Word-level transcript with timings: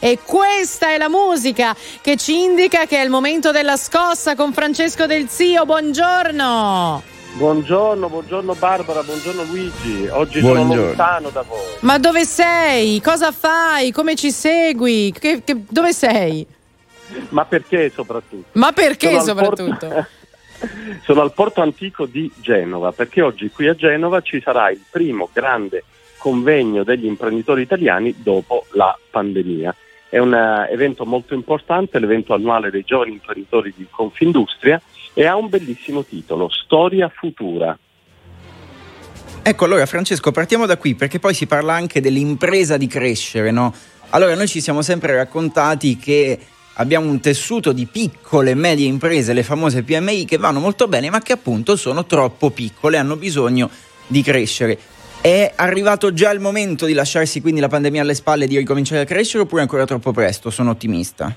e 0.00 0.18
questa 0.24 0.92
è 0.92 0.98
la 0.98 1.08
musica 1.08 1.76
che 2.00 2.16
ci 2.16 2.42
indica 2.42 2.86
che 2.86 2.98
è 2.98 3.04
il 3.04 3.10
momento 3.10 3.52
della 3.52 3.76
scossa 3.76 4.34
con 4.34 4.52
Francesco 4.52 5.06
Del 5.06 5.28
Zio. 5.28 5.64
Buongiorno! 5.66 7.02
Buongiorno, 7.34 8.08
buongiorno 8.08 8.54
Barbara, 8.54 9.02
buongiorno 9.02 9.44
Luigi. 9.44 10.08
Oggi 10.08 10.40
buongiorno. 10.40 10.72
sono 10.72 10.86
lontano 10.86 11.28
da 11.30 11.42
voi. 11.42 11.58
Ma 11.80 11.98
dove 11.98 12.24
sei? 12.24 13.00
Cosa 13.00 13.30
fai? 13.30 13.92
Come 13.92 14.16
ci 14.16 14.32
segui? 14.32 15.14
Che, 15.16 15.42
che, 15.44 15.56
dove 15.68 15.92
sei? 15.92 16.44
Ma 17.28 17.44
perché 17.44 17.90
soprattutto? 17.90 18.58
Ma 18.58 18.72
perché 18.72 19.10
sono 19.10 19.22
soprattutto? 19.22 19.86
Al 19.86 19.92
porto... 19.92 20.06
sono 21.04 21.20
al 21.20 21.32
porto 21.32 21.60
antico 21.60 22.06
di 22.06 22.30
Genova, 22.36 22.90
perché 22.92 23.20
oggi 23.22 23.48
qui 23.50 23.68
a 23.68 23.74
Genova 23.74 24.20
ci 24.22 24.40
sarà 24.42 24.70
il 24.70 24.80
primo 24.90 25.28
grande 25.32 25.84
convegno 26.18 26.82
degli 26.84 27.06
imprenditori 27.06 27.62
italiani 27.62 28.14
dopo 28.18 28.66
la 28.72 28.96
pandemia. 29.10 29.74
È 30.10 30.18
un 30.18 30.34
eh, 30.34 30.68
evento 30.70 31.06
molto 31.06 31.34
importante, 31.34 31.98
l'evento 31.98 32.34
annuale 32.34 32.70
dei 32.70 32.82
giovani 32.84 33.12
imprenditori 33.12 33.72
di 33.74 33.86
Confindustria 33.88 34.80
e 35.14 35.24
ha 35.24 35.36
un 35.36 35.48
bellissimo 35.48 36.04
titolo, 36.04 36.50
Storia 36.50 37.08
futura. 37.08 37.78
Ecco, 39.42 39.64
allora 39.64 39.86
Francesco, 39.86 40.32
partiamo 40.32 40.66
da 40.66 40.76
qui 40.76 40.94
perché 40.94 41.18
poi 41.18 41.32
si 41.32 41.46
parla 41.46 41.72
anche 41.72 42.00
dell'impresa 42.00 42.76
di 42.76 42.86
crescere, 42.86 43.50
no? 43.50 43.72
Allora, 44.10 44.34
noi 44.34 44.48
ci 44.48 44.60
siamo 44.60 44.82
sempre 44.82 45.14
raccontati 45.14 45.96
che 45.96 46.38
abbiamo 46.74 47.08
un 47.08 47.20
tessuto 47.20 47.72
di 47.72 47.86
piccole 47.86 48.50
e 48.50 48.54
medie 48.54 48.86
imprese, 48.86 49.32
le 49.32 49.44
famose 49.44 49.84
PMI, 49.84 50.24
che 50.24 50.36
vanno 50.36 50.58
molto 50.58 50.88
bene, 50.88 51.08
ma 51.10 51.20
che 51.20 51.32
appunto 51.32 51.76
sono 51.76 52.04
troppo 52.04 52.50
piccole, 52.50 52.96
hanno 52.96 53.16
bisogno 53.16 53.70
di 54.08 54.22
crescere. 54.22 54.78
È 55.22 55.52
arrivato 55.54 56.14
già 56.14 56.30
il 56.30 56.40
momento 56.40 56.86
di 56.86 56.94
lasciarsi 56.94 57.42
quindi 57.42 57.60
la 57.60 57.68
pandemia 57.68 58.00
alle 58.00 58.14
spalle 58.14 58.44
e 58.44 58.48
di 58.48 58.56
ricominciare 58.56 59.02
a 59.02 59.04
crescere 59.04 59.42
oppure 59.42 59.60
è 59.60 59.64
ancora 59.64 59.84
troppo 59.84 60.12
presto? 60.12 60.48
Sono 60.48 60.70
ottimista. 60.70 61.36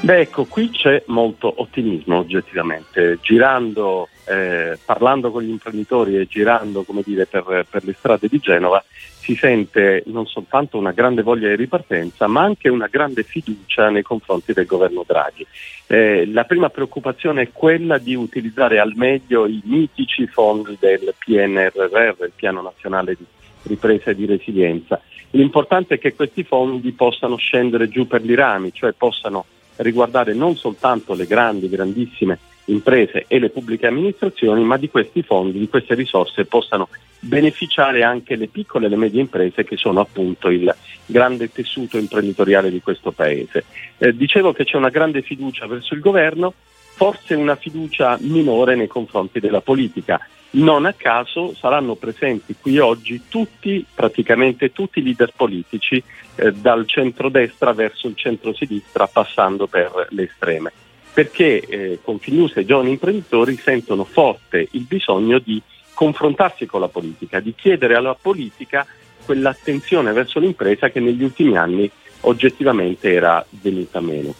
Beh, 0.00 0.20
ecco, 0.20 0.44
qui 0.44 0.70
c'è 0.70 1.02
molto 1.06 1.52
ottimismo 1.56 2.18
oggettivamente. 2.18 3.18
Girando, 3.22 4.08
eh, 4.26 4.78
parlando 4.84 5.32
con 5.32 5.42
gli 5.42 5.48
imprenditori 5.48 6.16
e 6.16 6.26
girando 6.26 6.84
dire, 7.04 7.26
per, 7.26 7.66
per, 7.68 7.84
le 7.84 7.94
strade 7.98 8.28
di 8.28 8.38
Genova, 8.38 8.84
si 9.18 9.34
sente 9.34 10.04
non 10.06 10.26
soltanto 10.26 10.78
una 10.78 10.92
grande 10.92 11.22
voglia 11.22 11.48
di 11.48 11.56
ripartenza, 11.56 12.28
ma 12.28 12.42
anche 12.42 12.68
una 12.68 12.86
grande 12.86 13.24
fiducia 13.24 13.88
nei 13.88 14.02
confronti 14.02 14.52
del 14.52 14.66
governo 14.66 15.02
Draghi. 15.04 15.44
Eh, 15.88 16.26
la 16.26 16.44
prima 16.44 16.68
preoccupazione 16.68 17.42
è 17.42 17.52
quella 17.52 17.98
di 17.98 18.14
utilizzare 18.14 18.78
al 18.78 18.92
meglio 18.94 19.46
i 19.46 19.60
mitici 19.64 20.28
fondi 20.28 20.76
del 20.78 21.14
PNRR, 21.18 22.22
il 22.22 22.32
Piano 22.36 22.62
Nazionale 22.62 23.16
di 23.16 23.24
Ripresa 23.62 24.10
e 24.10 24.14
di 24.14 24.26
Resilienza. 24.26 25.00
L'importante 25.30 25.94
è 25.94 25.98
che 25.98 26.14
questi 26.14 26.44
fondi 26.44 26.92
possano 26.92 27.36
scendere 27.36 27.88
giù 27.88 28.06
per 28.06 28.22
gli 28.22 28.34
rami, 28.34 28.72
cioè 28.72 28.92
possano 28.92 29.44
riguardare 29.76 30.34
non 30.34 30.56
soltanto 30.56 31.14
le 31.14 31.26
grandi, 31.26 31.68
grandissime 31.68 32.38
imprese 32.66 33.24
e 33.28 33.38
le 33.38 33.50
pubbliche 33.50 33.86
amministrazioni, 33.86 34.62
ma 34.64 34.76
di 34.76 34.90
questi 34.90 35.22
fondi, 35.22 35.58
di 35.58 35.68
queste 35.68 35.94
risorse 35.94 36.44
possano 36.44 36.88
beneficiare 37.20 38.02
anche 38.02 38.36
le 38.36 38.48
piccole 38.48 38.86
e 38.86 38.88
le 38.88 38.96
medie 38.96 39.20
imprese 39.20 39.64
che 39.64 39.76
sono 39.76 40.00
appunto 40.00 40.48
il 40.48 40.74
grande 41.06 41.50
tessuto 41.50 41.98
imprenditoriale 41.98 42.70
di 42.70 42.80
questo 42.80 43.12
Paese. 43.12 43.64
Eh, 43.98 44.14
dicevo 44.16 44.52
che 44.52 44.64
c'è 44.64 44.76
una 44.76 44.90
grande 44.90 45.22
fiducia 45.22 45.66
verso 45.66 45.94
il 45.94 46.00
governo, 46.00 46.54
forse 46.96 47.34
una 47.34 47.56
fiducia 47.56 48.16
minore 48.22 48.74
nei 48.74 48.86
confronti 48.86 49.38
della 49.38 49.60
politica. 49.60 50.18
Non 50.52 50.86
a 50.86 50.94
caso 50.94 51.54
saranno 51.54 51.94
presenti 51.94 52.56
qui 52.58 52.78
oggi 52.78 53.24
tutti, 53.28 53.84
praticamente 53.94 54.72
tutti 54.72 55.00
i 55.00 55.02
leader 55.02 55.30
politici, 55.36 56.02
eh, 56.36 56.52
dal 56.52 56.86
centrodestra 56.86 57.74
verso 57.74 58.06
il 58.08 58.16
centrosinistra, 58.16 59.06
passando 59.08 59.66
per 59.66 60.06
le 60.10 60.22
estreme. 60.22 60.72
Perché 61.12 61.60
eh, 61.60 61.98
Confinews 62.02 62.56
e 62.56 62.62
i 62.62 62.66
giovani 62.66 62.90
imprenditori 62.92 63.56
sentono 63.56 64.04
forte 64.04 64.66
il 64.70 64.84
bisogno 64.84 65.38
di 65.38 65.60
confrontarsi 65.92 66.64
con 66.64 66.80
la 66.80 66.88
politica, 66.88 67.40
di 67.40 67.54
chiedere 67.54 67.94
alla 67.94 68.16
politica 68.18 68.86
quell'attenzione 69.26 70.12
verso 70.12 70.38
l'impresa 70.38 70.88
che 70.88 71.00
negli 71.00 71.22
ultimi 71.22 71.58
anni 71.58 71.90
oggettivamente 72.22 73.12
era 73.12 73.44
venuta 73.50 74.00
meno. 74.00 74.34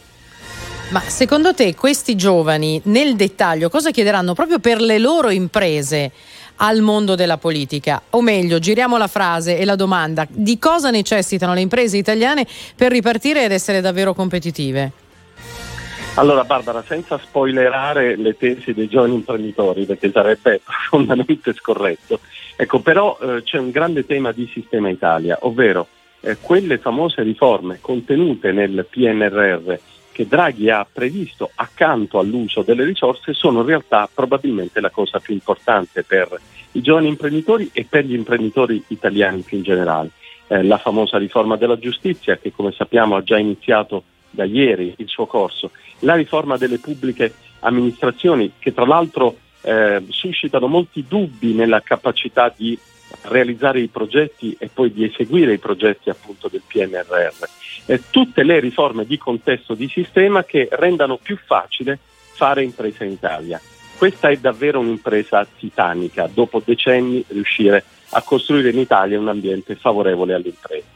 Ma 0.91 1.01
secondo 1.01 1.53
te 1.53 1.75
questi 1.75 2.15
giovani 2.15 2.81
nel 2.85 3.17
dettaglio 3.17 3.69
cosa 3.69 3.91
chiederanno 3.91 4.35
proprio 4.35 4.61
per 4.61 4.81
le 4.81 5.01
loro 5.01 5.31
imprese 5.31 6.13
al 6.57 6.81
mondo 6.81 7.17
della 7.17 7.39
politica? 7.39 8.01
O 8.11 8.23
meglio, 8.23 8.61
giriamo 8.61 8.97
la 8.97 9.09
frase 9.09 9.59
e 9.59 9.65
la 9.65 9.75
domanda, 9.75 10.25
di 10.31 10.61
cosa 10.61 10.91
necessitano 10.91 11.55
le 11.55 11.61
imprese 11.61 11.97
italiane 11.97 12.47
per 12.77 12.93
ripartire 12.93 13.45
ed 13.45 13.51
essere 13.51 13.81
davvero 13.81 14.15
competitive? 14.15 14.93
Allora 16.15 16.45
Barbara, 16.45 16.85
senza 16.87 17.19
spoilerare 17.19 18.15
le 18.15 18.37
tesi 18.37 18.73
dei 18.73 18.87
giovani 18.87 19.15
imprenditori, 19.15 19.87
perché 19.87 20.13
sarebbe 20.13 20.61
profondamente 20.89 21.53
scorretto, 21.53 22.21
ecco, 22.55 22.79
però 22.79 23.19
eh, 23.21 23.43
c'è 23.43 23.59
un 23.59 23.73
grande 23.73 24.07
tema 24.07 24.31
di 24.31 24.49
sistema 24.53 24.89
Italia, 24.89 25.37
ovvero 25.41 25.89
eh, 26.21 26.37
quelle 26.41 26.79
famose 26.79 27.23
riforme 27.23 27.79
contenute 27.81 28.53
nel 28.53 28.87
PNRR 28.89 29.75
che 30.17 30.27
Draghi 30.27 30.71
ha 30.71 30.87
previsto 30.91 31.51
accanto 31.57 32.19
all'uso 32.19 32.63
delle 32.63 32.85
risorse 32.85 33.35
sono 33.35 33.61
in 33.61 33.67
realtà 33.67 34.09
probabilmente 34.13 34.81
la 34.81 34.89
cosa 34.89 35.21
più 35.21 35.35
importante 35.35 36.05
per 36.05 36.41
i 36.73 36.81
giovani 36.81 37.09
imprenditori 37.09 37.69
e 37.71 37.85
per 37.85 38.07
gli 38.07 38.15
imprenditori 38.15 38.83
italiani 38.87 39.43
più 39.43 39.59
in 39.59 39.63
generale. 39.63 40.13
Eh, 40.47 40.63
la 40.63 40.79
famosa 40.79 41.19
riforma 41.19 41.57
della 41.57 41.79
giustizia 41.79 42.39
che 42.39 42.51
come 42.51 42.73
sappiamo 42.73 43.15
ha 43.15 43.23
già 43.23 43.37
iniziato 43.37 44.05
da 44.31 44.45
ieri 44.45 44.95
il 44.97 45.07
suo 45.07 45.27
corso, 45.27 45.73
la 45.99 46.15
riforma 46.15 46.57
delle 46.57 46.79
pubbliche 46.79 47.35
amministrazioni 47.61 48.53
che 48.59 48.73
tra 48.73 48.87
l'altro 48.87 49.37
eh, 49.61 50.03
suscitano 50.09 50.67
molti 50.67 51.05
dubbi 51.07 51.53
nella 51.53 51.83
capacità 51.83 52.51
di 52.57 52.79
realizzare 53.23 53.81
i 53.81 53.89
progetti 53.89 54.57
e 54.59 54.69
poi 54.73 54.93
di 54.93 55.05
eseguire 55.05 55.55
i 55.55 55.59
progetti 55.59 56.11
appunto 56.11 56.49
del 56.49 56.63
PNRR 56.67 57.45
eh, 57.87 58.03
tutte 58.11 58.43
le 58.43 58.61
riforme 58.61 59.07
di 59.07 59.17
contesto 59.17 59.75
di 59.75 59.89
sistema 59.89 60.45
che 60.45 60.69
rendano 60.71 61.17
più 61.17 61.39
facile 61.45 61.99
fare 62.35 62.63
impresa 62.63 63.05
in 63.05 63.13
Italia. 63.13 63.61
Questa 63.97 64.29
è 64.29 64.37
davvero 64.37 64.81
un'impresa 64.81 65.47
titanica, 65.59 66.29
dopo 66.33 66.61
decenni 66.63 67.25
riuscire 67.29 67.83
a 68.11 68.23
costruire 68.23 68.71
in 68.71 68.79
Italia 68.79 69.19
un 69.19 69.29
ambiente 69.29 69.75
favorevole 69.75 70.35
alle 70.35 70.49
imprese. 70.49 70.95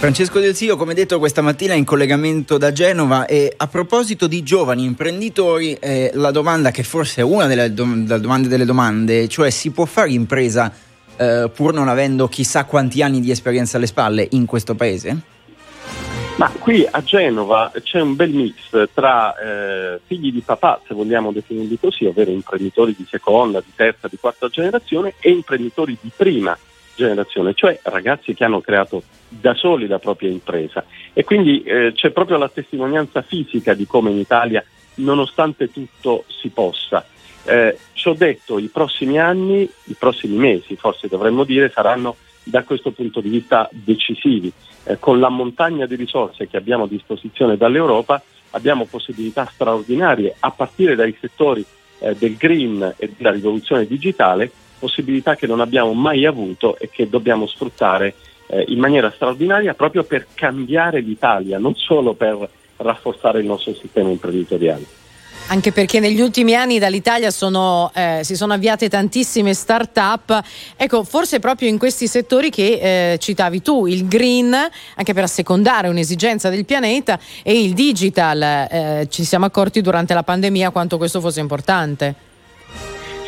Francesco 0.00 0.38
Del 0.38 0.54
Zio, 0.54 0.76
come 0.76 0.94
detto 0.94 1.18
questa 1.18 1.42
mattina 1.42 1.74
in 1.74 1.84
collegamento 1.84 2.56
da 2.56 2.72
Genova 2.72 3.26
e 3.26 3.52
a 3.54 3.66
proposito 3.66 4.26
di 4.26 4.42
giovani 4.42 4.84
imprenditori, 4.84 5.74
eh, 5.74 6.10
la 6.14 6.30
domanda 6.30 6.70
che 6.70 6.82
forse 6.82 7.20
è 7.20 7.24
una 7.24 7.46
delle, 7.46 7.74
dom- 7.74 8.06
delle 8.46 8.64
domande, 8.64 9.28
cioè 9.28 9.50
si 9.50 9.70
può 9.70 9.84
fare 9.84 10.10
impresa 10.10 10.72
eh, 11.20 11.50
pur 11.54 11.74
non 11.74 11.88
avendo 11.88 12.28
chissà 12.28 12.64
quanti 12.64 13.02
anni 13.02 13.20
di 13.20 13.30
esperienza 13.30 13.76
alle 13.76 13.86
spalle 13.86 14.26
in 14.30 14.46
questo 14.46 14.74
paese? 14.74 15.20
Ma 16.36 16.50
qui 16.58 16.88
a 16.90 17.02
Genova 17.02 17.70
c'è 17.82 18.00
un 18.00 18.16
bel 18.16 18.30
mix 18.30 18.88
tra 18.94 19.36
eh, 19.36 20.00
figli 20.06 20.32
di 20.32 20.40
papà, 20.40 20.80
se 20.86 20.94
vogliamo 20.94 21.32
definirli 21.32 21.78
così, 21.78 22.06
ovvero 22.06 22.30
imprenditori 22.30 22.94
di 22.96 23.06
seconda, 23.06 23.60
di 23.60 23.72
terza, 23.74 24.08
di 24.08 24.16
quarta 24.18 24.48
generazione 24.48 25.12
e 25.20 25.30
imprenditori 25.30 25.98
di 26.00 26.10
prima 26.16 26.56
generazione, 26.96 27.52
cioè 27.52 27.78
ragazzi 27.82 28.32
che 28.32 28.44
hanno 28.44 28.62
creato 28.62 29.02
da 29.28 29.52
soli 29.52 29.86
la 29.86 29.98
propria 29.98 30.30
impresa. 30.30 30.82
E 31.12 31.24
quindi 31.24 31.62
eh, 31.62 31.92
c'è 31.94 32.10
proprio 32.10 32.38
la 32.38 32.48
testimonianza 32.48 33.20
fisica 33.20 33.74
di 33.74 33.86
come 33.86 34.10
in 34.10 34.18
Italia, 34.18 34.64
nonostante 34.94 35.70
tutto, 35.70 36.24
si 36.28 36.48
possa. 36.48 37.04
Eh, 37.44 37.78
ci 37.92 38.08
ho 38.08 38.14
detto, 38.14 38.58
i 38.58 38.68
prossimi 38.68 39.18
anni, 39.18 39.68
i 39.84 39.96
prossimi 39.98 40.36
mesi, 40.36 40.76
forse 40.76 41.08
dovremmo 41.08 41.44
dire, 41.44 41.70
saranno 41.70 42.16
da 42.42 42.64
questo 42.64 42.90
punto 42.90 43.20
di 43.20 43.28
vista 43.28 43.68
decisivi. 43.72 44.52
Eh, 44.84 44.98
con 44.98 45.20
la 45.20 45.28
montagna 45.28 45.86
di 45.86 45.94
risorse 45.94 46.48
che 46.48 46.56
abbiamo 46.56 46.84
a 46.84 46.88
disposizione 46.88 47.56
dall'Europa 47.56 48.22
abbiamo 48.50 48.86
possibilità 48.86 49.48
straordinarie 49.52 50.34
a 50.40 50.50
partire 50.50 50.94
dai 50.94 51.16
settori 51.20 51.64
eh, 52.00 52.14
del 52.16 52.36
green 52.36 52.94
e 52.96 53.12
della 53.16 53.30
rivoluzione 53.30 53.86
digitale, 53.86 54.50
possibilità 54.78 55.36
che 55.36 55.46
non 55.46 55.60
abbiamo 55.60 55.92
mai 55.92 56.24
avuto 56.26 56.76
e 56.78 56.88
che 56.90 57.08
dobbiamo 57.08 57.46
sfruttare 57.46 58.14
eh, 58.46 58.64
in 58.68 58.78
maniera 58.78 59.10
straordinaria 59.10 59.74
proprio 59.74 60.02
per 60.04 60.26
cambiare 60.34 61.00
l'Italia, 61.00 61.58
non 61.58 61.74
solo 61.74 62.14
per 62.14 62.48
rafforzare 62.76 63.40
il 63.40 63.46
nostro 63.46 63.74
sistema 63.74 64.08
imprenditoriale 64.08 64.98
anche 65.50 65.72
perché 65.72 65.98
negli 65.98 66.20
ultimi 66.20 66.54
anni 66.54 66.78
dall'Italia 66.78 67.30
sono, 67.30 67.90
eh, 67.94 68.20
si 68.22 68.36
sono 68.36 68.52
avviate 68.52 68.88
tantissime 68.88 69.52
start-up. 69.52 70.40
Ecco, 70.76 71.02
forse 71.02 71.40
proprio 71.40 71.68
in 71.68 71.76
questi 71.76 72.06
settori 72.06 72.50
che 72.50 73.12
eh, 73.12 73.18
citavi 73.18 73.60
tu, 73.60 73.86
il 73.86 74.06
green, 74.06 74.54
anche 74.54 75.12
per 75.12 75.24
assecondare 75.24 75.88
un'esigenza 75.88 76.50
del 76.50 76.64
pianeta, 76.64 77.18
e 77.42 77.62
il 77.62 77.74
digital. 77.74 78.40
Eh, 78.42 79.08
ci 79.10 79.24
siamo 79.24 79.44
accorti 79.44 79.80
durante 79.80 80.14
la 80.14 80.22
pandemia 80.22 80.70
quanto 80.70 80.96
questo 80.96 81.20
fosse 81.20 81.40
importante. 81.40 82.14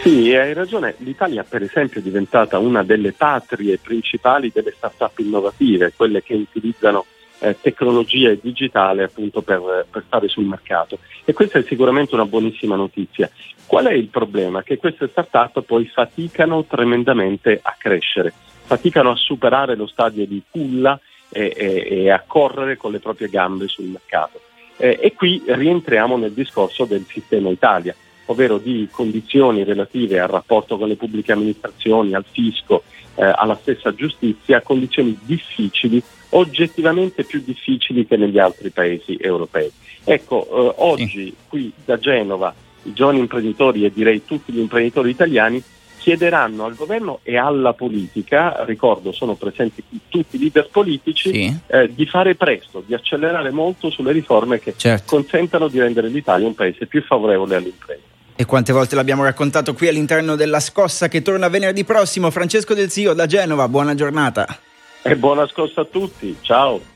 Sì, 0.03 0.33
hai 0.35 0.53
ragione. 0.53 0.95
L'Italia 0.99 1.45
per 1.45 1.63
esempio 1.63 2.01
è 2.01 2.03
diventata 2.03 2.59
una 2.59 2.85
delle 2.85 3.13
patrie 3.13 3.79
principali 3.79 4.51
delle 4.53 4.73
start-up 4.77 5.19
innovative, 5.19 5.93
quelle 5.97 6.23
che 6.23 6.35
utilizzano 6.35 7.05
eh, 7.43 7.57
tecnologia 7.61 8.33
digitale 8.41 9.03
appunto 9.03 9.43
per, 9.43 9.87
per, 9.91 10.05
stare 10.07 10.29
sul 10.29 10.45
mercato. 10.45 10.99
E 11.25 11.33
questa 11.33 11.59
è 11.59 11.63
sicuramente 11.63 12.15
una 12.15 12.25
buonissima 12.25 12.77
notizia. 12.77 13.29
Qual 13.67 13.87
è 13.87 13.93
il 13.93 14.09
problema? 14.09 14.63
Che 14.63 14.79
queste 14.79 15.09
start-up 15.09 15.63
poi 15.63 15.87
faticano 15.87 16.65
tremendamente 16.65 17.59
a 17.61 17.75
crescere, 17.77 18.33
faticano 18.65 19.11
a 19.11 19.17
superare 19.17 19.75
lo 19.75 19.87
stadio 19.87 20.27
di 20.27 20.43
culla 20.49 20.99
e, 21.29 21.53
e, 21.57 21.87
e 21.89 22.11
a 22.11 22.23
correre 22.25 22.77
con 22.77 22.93
le 22.93 23.01
proprie 23.01 23.29
gambe 23.29 23.67
sul 23.67 23.87
mercato. 23.87 24.41
Eh, 24.77 24.99
e 25.01 25.15
qui 25.15 25.43
rientriamo 25.45 26.17
nel 26.17 26.33
discorso 26.33 26.85
del 26.85 27.05
sistema 27.09 27.49
Italia, 27.49 27.95
ovvero 28.27 28.59
di 28.59 28.89
condizioni 28.91 29.65
relative 29.65 30.21
al 30.21 30.29
rapporto 30.29 30.79
con 30.79 30.89
le 30.89 30.97
pubbliche 30.97 31.33
amministrazioni, 31.33 32.15
al 32.15 32.25
fisco, 32.31 32.83
eh, 33.15 33.31
alla 33.35 33.59
stessa 33.61 33.95
giustizia, 33.95 34.63
condizioni 34.63 35.19
difficili, 35.23 36.03
oggettivamente 36.31 37.25
più 37.25 37.43
difficili 37.45 38.07
che 38.07 38.17
negli 38.17 38.39
altri 38.39 38.71
paesi 38.71 39.17
europei. 39.21 39.71
Ecco, 40.05 40.45
eh, 40.45 40.75
oggi 40.79 41.35
qui 41.49 41.73
da 41.85 41.99
Genova 41.99 42.55
i 42.85 42.93
giovani 42.93 43.21
imprenditori 43.21 43.85
e 43.85 43.93
direi 43.93 44.25
tutti 44.25 44.53
gli 44.53 44.59
imprenditori 44.59 45.11
italiani 45.11 45.63
chiederanno 46.03 46.65
al 46.65 46.75
governo 46.75 47.21
e 47.23 47.37
alla 47.37 47.75
politica, 47.75 48.65
ricordo 48.65 49.13
sono 49.13 49.35
presenti 49.35 49.85
tutti 50.09 50.35
i 50.37 50.39
leader 50.41 50.69
politici, 50.69 51.33
sì. 51.33 51.57
eh, 51.69 51.95
di 51.95 52.07
fare 52.07 52.35
presto, 52.35 52.83
di 52.85 52.93
accelerare 52.93 53.53
molto 53.53 53.89
sulle 53.89 54.11
riforme 54.11 54.59
che 54.59 54.75
certo. 54.77 55.15
consentano 55.15 55.69
di 55.69 55.79
rendere 55.79 56.09
l'Italia 56.09 56.49
un 56.49 56.57
paese 56.57 56.87
più 56.87 57.03
favorevole 57.03 57.55
all'impresa. 57.55 58.01
E 58.35 58.45
quante 58.45 58.73
volte 58.73 58.97
l'abbiamo 58.97 59.23
raccontato 59.23 59.75
qui 59.75 59.87
all'interno 59.87 60.35
della 60.35 60.59
scossa 60.59 61.07
che 61.07 61.23
torna 61.23 61.47
venerdì 61.49 61.85
prossimo. 61.85 62.33
Francesco 62.33 62.75
Del 62.75 62.91
Zio 62.91 63.13
da 63.13 63.27
Genova, 63.27 63.69
buona 63.69 63.95
giornata. 63.95 64.59
E 65.03 65.15
buona 65.15 65.47
scossa 65.47 65.83
a 65.83 65.85
tutti, 65.85 66.37
ciao. 66.41 66.81